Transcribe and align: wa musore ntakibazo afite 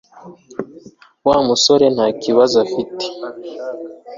wa 1.27 1.37
musore 1.47 1.85
ntakibazo 1.95 2.55
afite 2.65 3.05